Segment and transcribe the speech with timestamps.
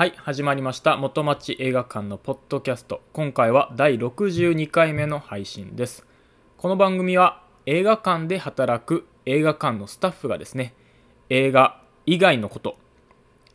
[0.00, 0.96] はい、始まりました。
[0.96, 3.02] 元町映画館のポッドキャスト。
[3.12, 6.06] 今回は第62回目の配信です。
[6.56, 10.72] この番組は映画館で働く映画館のスタッフがですね、
[11.28, 12.78] 映画以外のこと、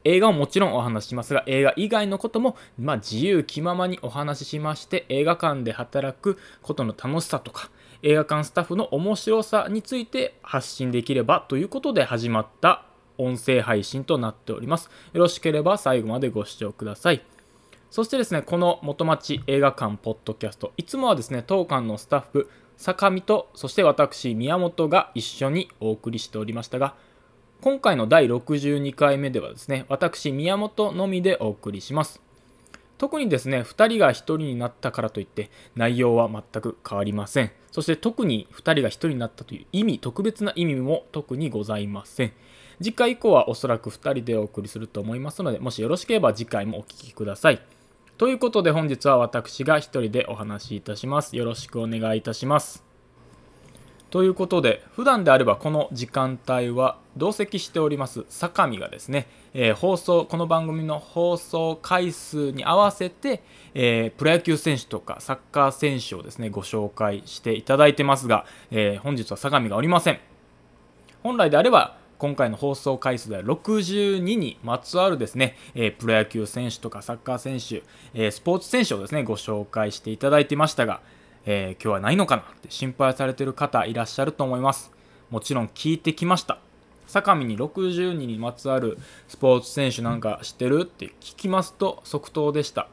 [0.04, 7.71] 映画ももちろんお話ししますが、映画以外のことも、まあ、自由気ままにお話ししまして、映画館で働くことの楽しさとか、
[8.04, 12.85] 映画館スタッフの面白さについて発信できればということで始まった
[13.18, 14.90] 音声配信となっております。
[15.13, 17.24] よろしければ最後までご視聴ください。
[17.91, 26.96] そしてですね、この元町映画館ポッドキャスト、いつもはですね、当館のスタッフ、坂見と、そして私、宮本が一緒にお送りしておりましたが、
[27.62, 32.21] 今回の第62回目ではですね、私、宮本のみでお送りします。
[32.98, 37.52] 特にですね、2人が1人になったからといって、内容は全く変わりません。
[37.71, 42.34] そして特に2人が1人になったという意味、特別な意味も特にございません。
[42.81, 47.62] 次回以降はおそらく2人でお送りすると思いますので、もしよろしければ次回もお聴きください。
[48.18, 51.35] ということで本日は私が1人でお話しいたします。
[51.35, 52.84] よろしくお願いいたします。
[54.09, 70.19] ということで、普段であればこの時間帯は同席しております坂見がですね、えー放送、この番組の放送回数に合わせて、えープロ野球選手とかサッカー選手をですね、ご紹介していただいてますが、えー本日は坂見がおりません。
[71.22, 77.84] 本来であれば今回の放送回数では62にまつわるですね、えープロ野球選手とかサッカー選手、
[78.14, 81.02] えースポーツ選手をですねご紹介していただいてましたが、
[81.46, 84.92] えー今日はないのかなって心配されている方いらっしゃると思います。
[85.30, 86.59] もちろん聞いてきました。
[87.08, 88.97] 坂見に62にまつわる
[89.28, 90.84] スポーツ選手なんか知ってる？
[90.84, 92.88] って聞きますと即答でした。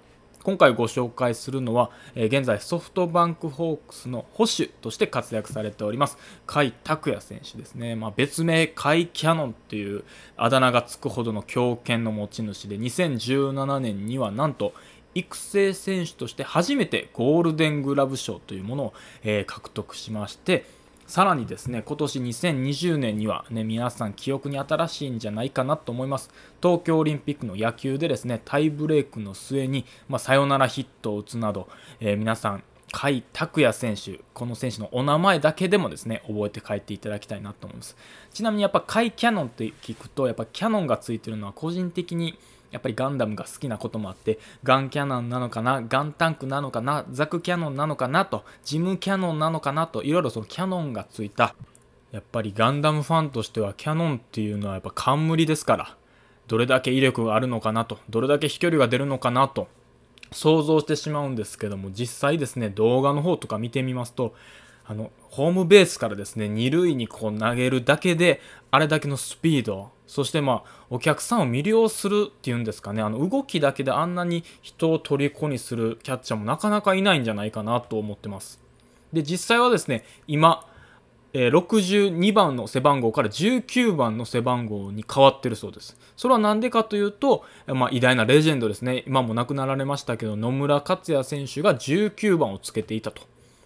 [0.44, 10.04] 今回ご紹介するのは、え現在ソフトバンクホークスの保守として活躍されております甲斐拓也選手ですね、まあ、別名甲斐キャノンっていう
[10.36, 14.74] あだ名がつくほどの強肩の持ち主で2017年にはなんと
[15.14, 20.64] 育成選手として初めてゴールデングラブ賞というものを、え獲得しまして
[21.12, 26.30] さらにですね今年2020年にはね皆さん記憶に新しいんじゃないかなと思います。
[26.62, 31.68] 東京オリンピックの野球でですねタイブレークの末に、まあ、サヨナラヒットを打つなど、
[32.00, 37.94] えー皆さん甲斐拓也選手この選手のお名前だけでもですね覚えて帰っていただきたいなと思います。
[38.32, 42.38] ちなみにやっぱ甲斐キャノンって聞くとやっぱキャノンがついてるのは個人的に
[42.72, 51.54] やっぱりガンダムが好きなこともあってガンキャノンなのかなガンタンクなのかなザクキャノンなのかなとジムキャノンなのかなといろいろそのキャノンがついた。
[52.10, 55.96] やっぱりガンダムファンとしてはキャノンっていうのはやっぱ冠ですから
[56.46, 59.68] どれだけ威力があるのかなとどれだけ飛距離が出るのかなと
[60.30, 64.34] 想像してしまうんですけども実際ですね動画の方とか見てみますと
[64.84, 68.40] あのホームベースからですね二塁にこう投げるだけで
[68.70, 78.60] あれだけのスピードそしてまあお客さんを魅了するっていうんですかねあの動きだけであんなに人を虜にするキャッチャーもなかなかいないんじゃないかなと思ってます
[79.12, 80.66] で実際はですね今
[81.34, 85.96] えー62番の背番号から19番の背番号に変わってるそうです。
[86.16, 89.02] それは何でかというと、まあ、偉大なレジェンドですね。
[89.06, 93.22] 今も亡くなられましたけど、野村克也選手が19番をつけていたと。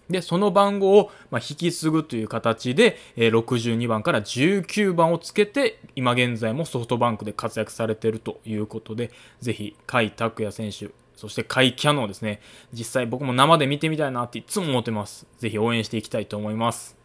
[0.09, 12.39] で、その番号を、ま、引き継ぐという形で、えー62番から19番をつけて、今現在もソフトバンクで活躍されているということで、ぜひ、甲斐拓也選手、そして甲斐キャノンですね。
[12.71, 15.25] 実際僕も生で見てみたいなっていつも思ってます。
[15.39, 16.95] ぜひ応援していきたいと思います。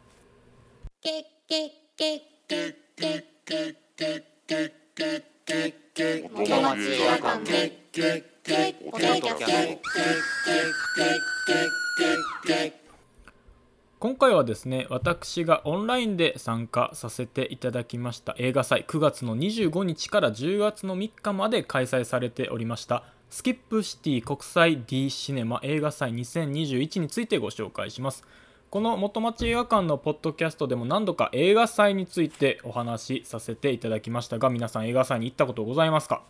[14.02, 28.24] 今回はですね私がオンラインで参加させていただきました映画祭9月の25日から10月の3日まで開催されておりましたスキップシティ国際 D シネマ映画祭2021についてご紹介します。
[28.70, 36.24] この元町映画館のポッドキャストでも何度か映画祭についてお話しさせていただきましたが皆さん映画祭に行ったことございますか？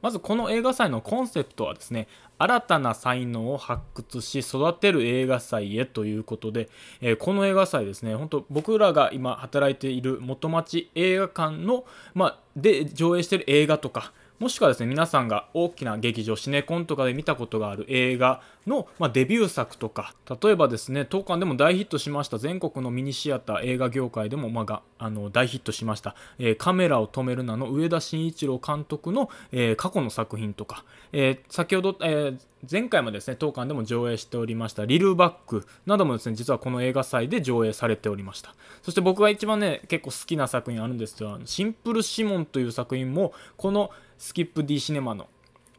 [0.00, 2.06] まずこの映画祭のコンセプトはですね
[2.38, 6.68] 新たな才能を発掘し育てる映画祭へということで、
[7.00, 11.84] えーこの映画祭ですね本当僕らが今働いている元町映画館の、
[12.14, 22.38] まあ、で上映している映画とかもしくはですね皆さんが大きな劇場シネコンとかで見たことがある映画の、まあ、デビュー作とか例えばですね当館でも大ヒットしました。
[22.38, 32.34] 全国のミニシアター映画業界でも、まあ、があの大ヒットしました、えーカメラを止めるなの上田慎一郎監督の、えー過去の作品とか、えー先ほど、え
[32.70, 38.54] 前回もですね当館でも上映しておりました「リルバック」などもですね実はこの映画祭で上映されておりました。
[38.82, 45.28] そして僕が一番ね結構好きな作品あるんですが「シンプル・シモン」という作品もこのスキップ D シネマの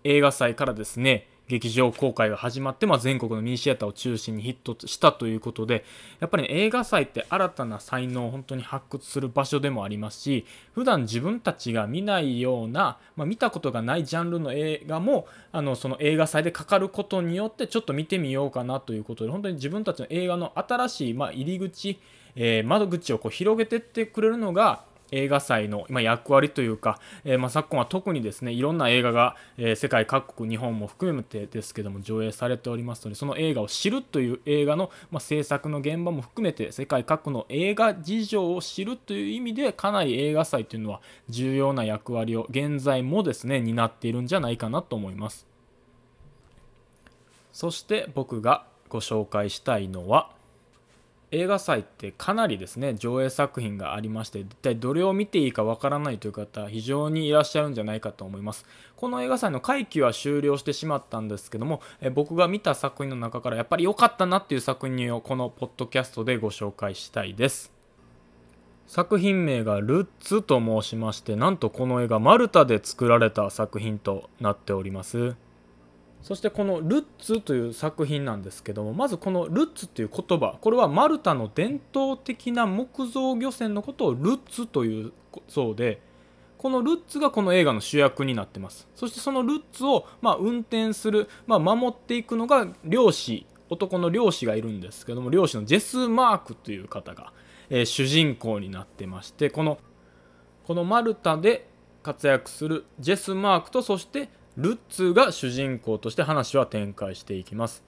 [0.04, 5.84] 映画祭からですね劇場公開が始まって、まあ、全国のミニシアターを中心にヒットしたということで
[6.20, 22.00] やっぱり、ね、映画祭って新たな才能を本当に発掘する場所でもありますし普段自分たちが見ないような、まあ、見たことがないジャンルの映画もあのその映画祭でかかることによってちょっと見てみようかなということで本当に自分たちの映画の新しい、まあ、入り口、
[22.36, 45.48] えー、窓口をこう広げていってくれるのが映画祭の、ま役割というか、えー、ま、昨今は特にですねいろんな映画が、えー、世界各国日本も含めてですけども上映されておりますのでその映画を知るという映画の、ま、制作の現場も含めて世界各国の映画事情を知るという意味でかなり映画祭というのは重要な役割を現在もですね担っているんじゃないかなと思います。
[47.52, 50.32] そして僕がご紹介したいのは
[51.31, 58.66] 映画祭ってかなりですね上映作品がありまして一体どれを見ていいかわからないという方非常にいらっしゃるんじゃないかと思います。
[58.96, 67.72] この映画祭の会期は終了してしまったんですけどもえ僕が見た作品の中からやっぱり良かったなっていう作品をこのポッドキャストでご紹介したいです。
[68.88, 75.36] 作品名がルッツと申しましてなんとこの映画マルタで作られた作品となっております。
[76.21, 85.13] そしてこのルッツという作品なんですけどもまずこのルッツという言葉これはマルタの伝統的な木造漁船のことをルッツという
[85.48, 86.01] そうで
[86.57, 88.86] このルッツがこの映画の主役になってます。
[88.94, 97.31] そしてそのルッツをま運転する、まあ、守っていくのが漁師男の漁師がいるんですけども漁師のジェス・マークという方が、
[97.69, 99.77] えー、主人公になってましてこの
[100.66, 101.69] このマルタで
[102.04, 104.30] 活躍するジェス・マークとそして
[104.60, 107.82] ルッツが主人公として話は展開していきます。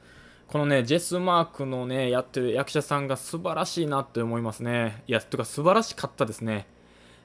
[0.47, 5.03] このねジェス・マークのねやってる役者さんが素晴らしいなって思いますね。
[5.05, 6.67] いやとか素晴らしかったですね、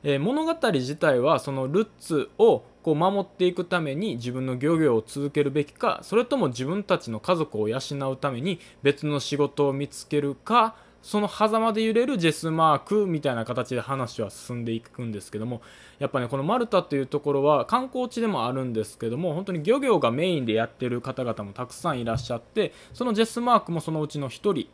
[0.02, 7.78] えー、物語自体はそのルッツをこう守っていくために自分の漁業を続けるべきかそれとも自分たちの家族を養
[8.10, 10.75] うために別の仕事を見つけるか
[11.06, 15.62] その狭間で揺れるジェスマークみたいな形で話は進んでいくんですけども
[16.00, 24.68] やっぱねこのマルタっていうところは観光地でもあるんですけども本当に漁業がメインでやってる方々もたくさんいらっしゃってそのジェスマークもそのうちの1人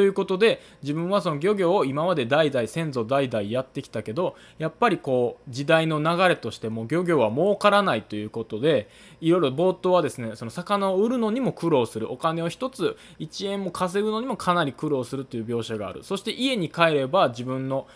[0.00, 8.88] ということで自分はその漁業を今まで代々先祖代々やってきたけどやっぱりこう時代の流れとしても漁業は儲からないということで
[9.20, 12.10] いろいろ冒頭はですねその魚を売るのにも苦労する。
[12.10, 16.02] お金を1つ1円も稼ぐのにもかなり苦労するという描写がある。
[16.02, 17.86] そして家に帰れば自分の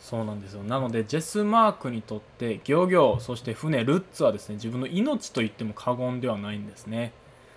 [0.00, 0.64] そうなんですよ。
[0.64, 7.12] なのでジェス・マークにとって漁業そして船ルッツはですね自分の命と言っても過言ではないんですね。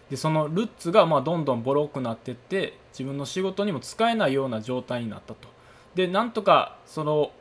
[0.09, 5.49] でそのルッツがまどんどんボロくなってって自分の仕事にも使えないような状態になったと。
[5.95, 7.31] でなんとかその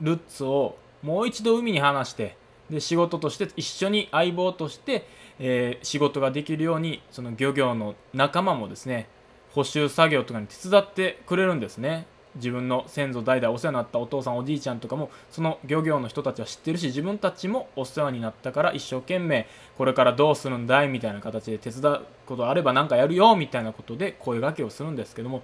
[0.00, 2.36] ルッツをもう一度海に放して
[2.70, 5.06] で仕事として一緒に相棒として、
[5.38, 9.08] えー、仕事ができるようにその漁業の仲間もですね
[9.52, 12.06] 補修作業とかに手伝ってくれるんですね。
[12.36, 19.46] 自分の先祖代々お世話になったお父さんおじいちゃんとかもその漁業の人たちは知ってるし自分たちもお世話になったから一生懸命
[19.78, 25.42] これからどうするんだいみたいな形で手伝うことあれば何かやるよみたいなことで声がけをするんですけども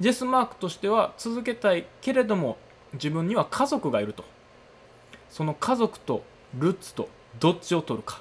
[0.00, 2.56] ジェス・マークとしては続けたいけれども
[2.94, 4.24] 自分には家族がいると。
[5.32, 6.22] その家族と
[6.58, 7.08] ルッツと
[7.40, 8.20] どっちを取るか。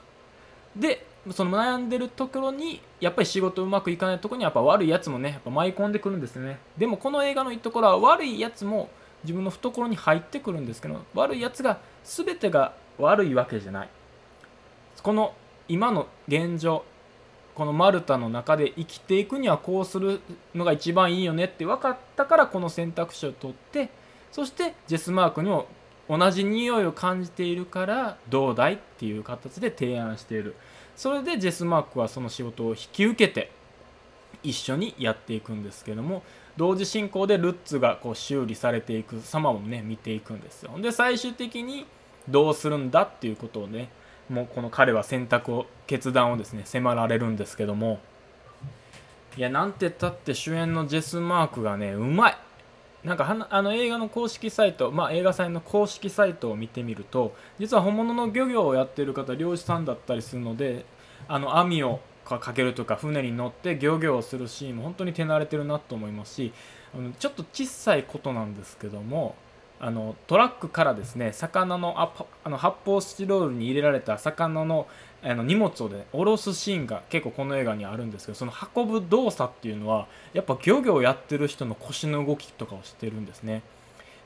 [0.76, 6.60] でその悩んでるところにやっぱり仕事うまくいかないところにやっぱ悪いやつもねやっぱ舞い込んでくるんですね。
[6.78, 8.90] でもこの映画のいいところは悪いやつも
[9.24, 13.90] 自分の懐に入ってくるんですけど悪いやつが全てが悪いわけじゃない。
[15.04, 15.34] この
[15.68, 16.84] 今の現状
[17.54, 20.22] このマルタの中で生きていくにはこうする
[20.56, 23.90] のが一番いいよねって分かったからこの選択肢を取って
[24.32, 25.68] そしてジェスマークにも
[26.10, 30.56] 同じ匂いを感じているからどうだいっていう形で提案している。
[30.96, 33.52] それでジェス・マークはその仕事を引き受けて
[34.44, 36.24] 一緒にやっていくんですけども
[36.58, 40.78] 同時進行でルッツがこう修理されていく様もね見ていくんですよ。
[40.80, 41.86] で最終的に
[42.28, 43.90] どうするんだっていうことをね
[44.30, 48.00] もうこの彼は選択を決断をですね迫られるんですけども。
[49.38, 52.38] いやなんて言ったって主演のジェス・マークがねうまい。
[53.04, 60.86] なんかあの映画の公式サイト、まあ、映画祭の公式サイトを見てみると実は本物の漁業をやっている方漁師さんだったりするので
[61.28, 66.54] あの網をかけるとか船に乗って漁業をするシーンも本当に手慣れてるなと思いますし
[67.20, 69.36] ちょっと小さいことなんですけども
[69.80, 72.00] あのトラックからですね魚の
[72.44, 74.88] あの発泡スチロールに入れられた魚の
[75.24, 83.62] あの荷物をね下ろすシーンが結構この映画にあるんですけどその運ぶ動作っていうのはやっぱ漁業をやってる人の腰の動きとかをしてるんですね。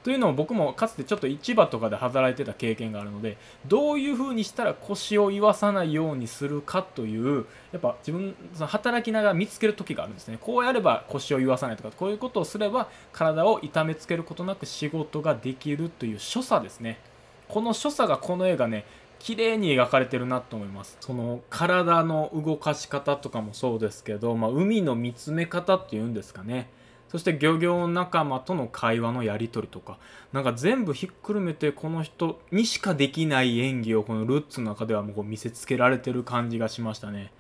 [0.06, 10.38] というのを僕もかつてちょっと市場とかで働いてた経験があるのでどういうふうにしたら腰を言わさないようにするかというやっぱ自分その働きながら見つける時があるんですね。
[10.40, 17.00] こうやれば腰を言わさないとかこういうことをすれば体を痛めつけることなく仕事ができるという所作ですね。
[17.48, 18.86] この所作がこの映画ね
[19.26, 20.98] 綺麗に描かれてるなと思います。
[21.00, 26.70] その体の動かし方とかもそうですけど、まあ、海の見つめ方っていうんですかね。
[27.10, 29.98] そして漁業仲間との会話のやり取りとか
[30.32, 37.32] なんか全部ひっくるめてこの人にしかできない演技をこのルッツの中ではもう見せつけられてる感じがしましたね。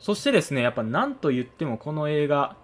[0.00, 2.56] そしてですねやっぱ何と言ってもこの映画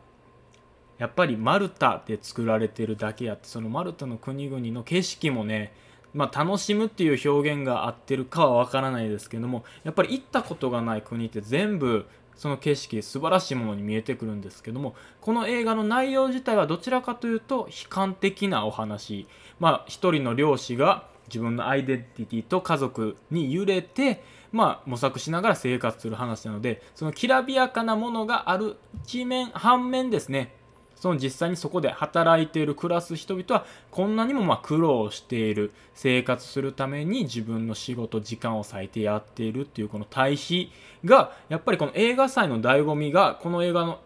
[0.98, 5.72] やっぱりマルタで作られてるだけあってそのマルタの国々の景色もね
[6.14, 19.26] まあ、楽しむっていう表現が合ってるかはわからないですけどもやっぱり行ったことがない国って全部その景色素晴らしいものに見えてくるんですけどもこの映画の内容自体はどちらかというと悲観的なお話。
[19.60, 30.54] まあ一人の漁師が自分のアイデンティティと家族に揺れてまあ模索しながら生活する話なのでそのきらびやかなものがある一面反面ですね
[31.02, 40.70] その実際にそこで働いている暮らす人々はこんなにもま苦労している生活するために自分の仕事時間を割いてやっているっていうこの対比
[41.04, 43.98] がやっぱりこの映画祭の醍醐味がこの映画の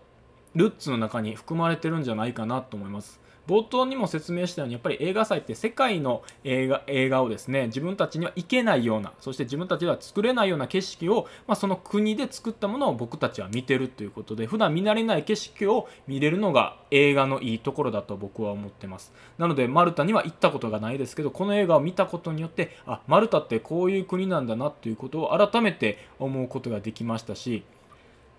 [0.55, 3.21] ルッツの中に含まれてるんじゃないかなと思います。
[3.47, 19.13] 冒頭にも説明したようにやっぱり映画祭って世界の映画映画をですね自分たちには行けないようなそして自分たちでは作れないような景色を、まあ、その国で作ったものを僕たちは見てるということで普段見慣れない景色を見れるのが映画のいいところだと僕は思ってます。
[19.39, 27.65] なのでマルタには行ったことがないですけどこの映画を見たことによってあマルタってこういう国なんだなということを改めて思うことができましたし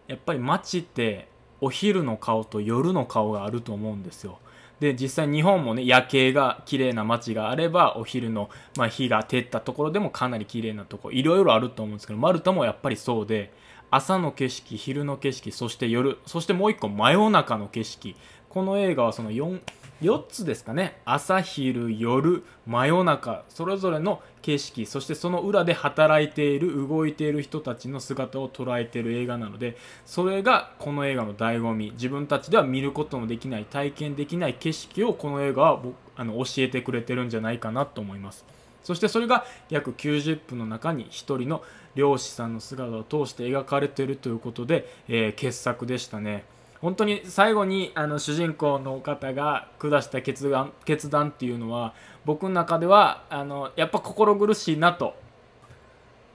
[0.07, 1.27] やっぱり街って
[1.59, 4.39] お昼の顔と夜の顔があると思うんですよ。
[4.79, 13.51] で実際日本もね夜景が綺麗な街があればお昼の、まあ、日が照ったところでもかなり綺麗なとこいろいろあると思うんですけどマルタもやっぱりそうで
[13.89, 18.15] 朝の景色昼の景色そして夜そしてもう一個真夜中の景色。
[18.49, 19.61] この映画はその 4,
[20.01, 20.99] 4つですかね。
[21.05, 23.43] 朝昼夜真夜中。
[23.49, 24.85] それぞれの景色。
[24.85, 31.91] そしてその裏で働いている動いている人たちの姿を捉えている映画なのでそれがこの映画の醍醐味。
[31.91, 35.81] 自分たちでは見ることのできない体験できない景色をこの映画は
[36.15, 38.45] あの教えてくれてるんじゃないかなと思います。
[38.83, 41.61] そしてそれが約90分の中に1人の
[41.95, 46.45] 漁師さんの姿を通して描かれているということで、えー、傑作でしたね。
[46.81, 51.93] 本当に最後にあの主人公の方が下した決断決断っていうのは
[52.25, 55.15] 僕の中ではあのやっぱ心苦しいなと。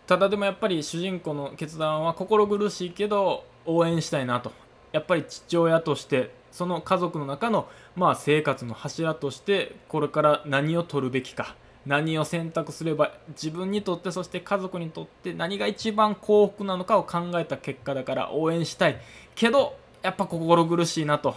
[0.06, 4.52] ただでもやっぱり主人公の決断は心苦しいけど応援したいなと。
[4.90, 11.54] やっぱり父親としてその家族の中の、まあ、生活の柱としてこれから何を取るべきか。
[11.84, 19.00] 何を選択すれば自分にとってそして家族にとって何が一番幸福なのかを考えた結果だから応援したい。
[19.34, 21.34] けどやっぱ心苦しいなと。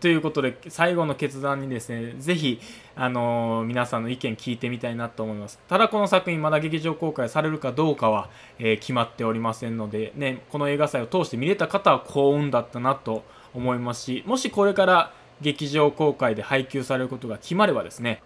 [0.00, 2.60] ということで最後の決断にですねぜひ、
[2.94, 8.28] あのー、皆さんの意見聞いてみたいなと思いますただこの作品まだ劇場公開されるかどうかは、
[8.58, 18.22] えー、決まっておりませんので、ね、この映画祭を通して見れた方は幸運だったなと思いますしもしこれから劇場公開で配給されることが決まればですね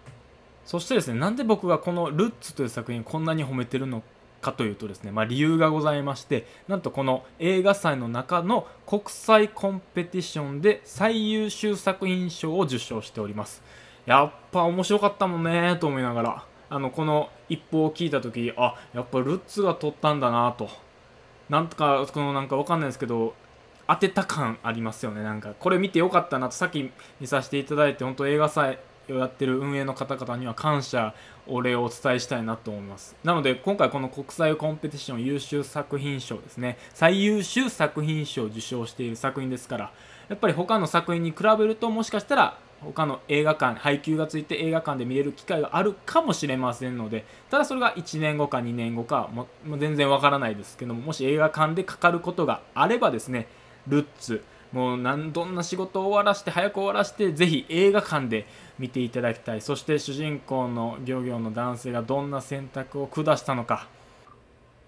[0.65, 4.03] そしてですねなんで僕がこの「ルッツ」という作品こんなに褒めてるの
[4.41, 13.63] かというとですね、まあ、理由がございましてなんとこの映画祭の中の国際コンペティションで最優秀作品賞を受賞しております。
[14.05, 20.69] やっぱ面白かったもんねと思いながらあのこの一報を聞いた時あやっぱルッツが取ったんだなと。
[21.49, 23.35] なんとかこのなんかわかんないですけど
[23.87, 25.21] 当てた感ありますよね。
[25.21, 28.79] なんかこれ見てよかったなとさっき見させていただいて本当映画祭
[29.19, 31.13] やってる運営の方々には感謝
[31.47, 33.15] お礼をお伝えしたいなと思います。
[33.23, 36.77] なので今回この国際コンペティション優秀作品賞ですね。
[36.93, 39.91] 最優秀作品賞を受賞している作品ですから
[40.29, 53.47] やっぱり他の作品に比べるともしかしたら他の映画館配給がついて映画館で見れる機会があるかもしれませんのでただそれが1年後か2年後かも全然わからないですけどももし映画館でかかることがあればですね
[53.87, 58.47] ルッツもう何どんな仕事を終わらして早く終わらしてぜひ映画館で
[58.81, 59.61] 見ていただきたい。
[59.61, 63.87] そして主人公の漁業の男性がどんな選択を下したのか。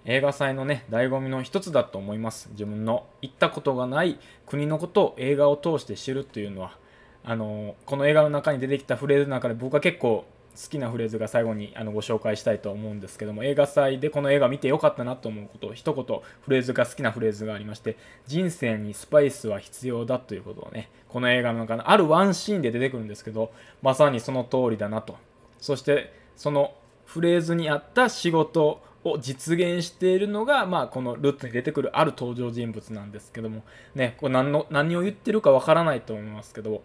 [0.05, 2.49] 映画祭のね醍醐味の一つだと思います。
[2.51, 6.75] 自分の行ったことがない国のことを映画を通して知るというのは
[7.23, 16.19] あのこの映画の中に出てきたフレーズの中で僕は結構好きなフレーズが最後にあのご紹介したいと思うんですけども映画祭でこの映画見てよかったなと思うこと一言。
[16.41, 25.17] フレーズが好きなフレーズがありまして人生にスパイスは必要だということをねこの映画の中のあるワンシーンで出てくるんですけどまさにその通りだなと。
[25.59, 26.73] そしてその
[27.05, 33.63] フレーズに合った仕事を実現しているのが、まあ、このルッツに出てくるある登場人物なんですけども、
[33.95, 36.81] ね、これ何の何を言ってるかわからないと思いますけど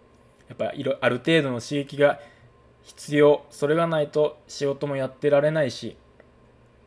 [0.48, 2.20] やっぱりある程度の刺激が
[2.82, 3.44] 必要。
[3.50, 5.96] それがないと仕事もやってられないし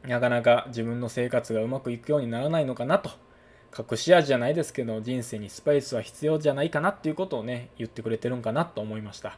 [0.07, 3.11] なかなか自分の生活がうまくいくようにならないのかなと。
[3.77, 9.37] 隠し味じゃないですけど人生にスパイスは必要じゃないかなっていうことをね言ってくれてるんかなと思いました。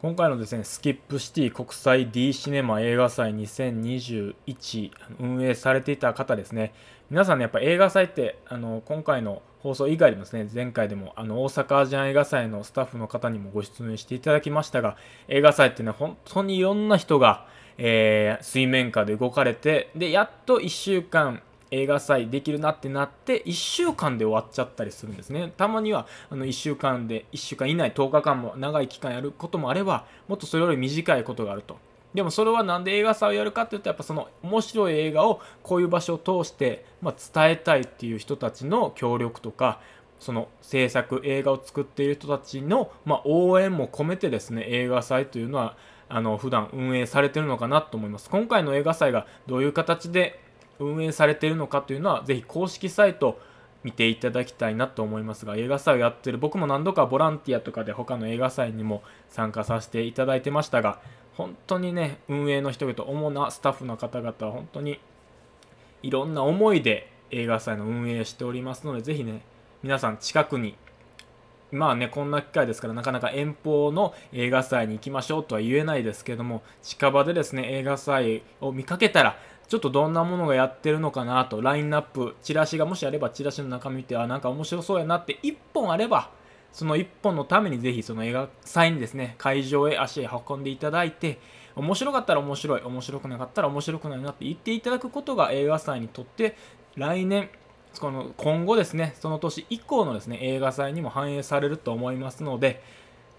[0.00, 4.90] 今回のですねスキップシティ国際 D シネマ映画祭2021
[5.20, 6.74] 運営されていた方ですね。
[7.10, 14.96] 皆さんねやっぱ映画祭ってあの今回の放送以外でもですね、前回でもあの大阪アジアン映画祭のスタッフの方にもご出演していただきましたが、
[15.28, 17.46] 映画祭ってね、本当にいろんな人が、
[17.78, 25.52] えー、水面下で動かれて、で、やっと1週間映画祭できるなってなって、1週間で終わっちゃったりするんですね。
[25.56, 31.78] たまにはあの1週間で、1週間以内、10日間も長い期間やることもあれば、もっとそれより短いことがあると。
[32.14, 39.80] でもそれは何で映画祭をやるかっていうとやっぱその面白い映画をこういう場所を通して、ま伝えたいっていう人たちの協力とか
[40.20, 45.76] その制作映画を作っている人たちの、ま応援も込めてですね映画祭というのは
[46.08, 50.38] あの普段運営されてるのかなと思います今回の映画祭がどういう形で
[50.78, 53.40] 運営されているのかというのはぜひ公式サイト
[53.82, 61.00] 見ていただきたいなと思いますが映画祭をやってる僕も何度かボランティアとかで他の映画祭にも参加させていただいてましたが
[61.36, 65.00] 本当にね運営の人々主なスタッフの方々は本当に
[66.02, 69.42] いろんな思いで映画祭の運営をしておりますのでぜひね
[69.82, 70.76] 皆さん近くに
[71.70, 86.30] まあねこんな機会ですからなかなか遠方の映画祭に行きましょうとは言えないですけども近場でですね映画祭を見かけたらちょっとどんなものがやってるのかなとラインナップチラシがもしあればチラシの中身見てあなんか面白そうやなって1本あれば
[86.72, 91.38] その1本のためにぜひその映画祭にですね会場へ足へ運んでいただいて
[91.76, 96.56] 面白かったら面白い面白くなかったら面白くないなって言っていただくことが映画祭にとって
[96.96, 97.50] 来年
[98.00, 102.82] この今後ですねその年以降のですね映画祭にも反映されると思いますので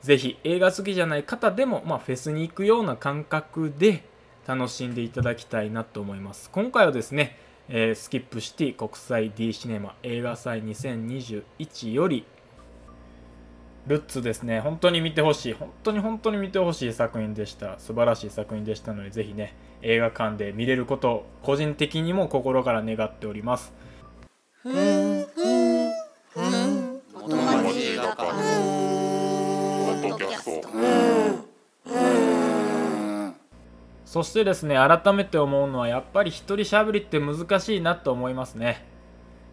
[0.04, 4.04] ぜひ映画好きじゃない方でも、まあ、フェスに行くような感覚で
[4.46, 6.50] 楽しんでいただきたいなと思います。
[6.52, 7.38] 今回はですね、
[7.70, 12.26] えー、スキップシティ国際 D シネマ映画祭2021より
[13.88, 14.60] ルッツですね。
[14.62, 15.54] 本当に見てほしい。
[15.54, 17.78] 本当に本当に見てほしい作品でした。
[17.80, 23.74] 素晴らしい作品でしたのでぜひね映画館で見れることを個人的にも心から願っております。
[24.62, 25.92] ふんふん
[26.30, 26.84] ふん
[27.76, 28.24] 映画館
[29.84, 30.70] ポッドキャスト
[34.06, 38.86] そしてですね改めて思うのはやっぱり一人喋りって難しいなと思いますね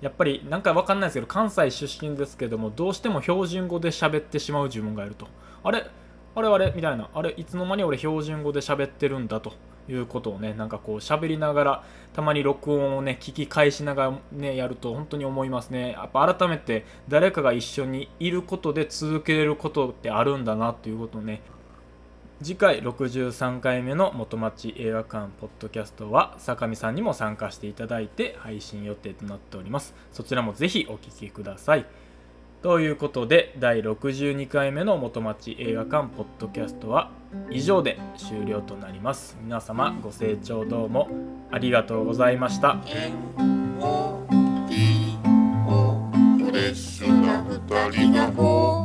[0.00, 5.26] やっぱりなんかわかんないですけど関西出身ですけどもどうしても標準語で喋ってしまう自分がいると。
[5.62, 5.86] あれ？
[6.34, 6.72] あれあれ？
[6.74, 7.10] みたいな。
[7.12, 7.34] あれ？
[7.36, 9.52] いつの間に俺標準語で喋ってるんだと
[9.88, 15.92] いうことをねなんかこう喋りながらたまに録音をね聞き返しながらねやると本当に思いますね。
[15.92, 21.42] やっぱ改めて誰かが一緒にいることで続けることってあるんだなということをね
[22.42, 29.94] 次回63回目の元町映画館ポッドキャストは坂見さんにも参加していただいて配信予定となっております。
[30.10, 31.84] そちらもぜひお聴きください。
[32.62, 37.10] ということで第62回目の元町映画館ポッドキャストは
[37.50, 39.36] 以上で終了となります。
[39.42, 41.10] 皆様ご清聴どうも
[41.50, 42.78] ありがとうございました。
[46.52, 48.79] レッシュな2人が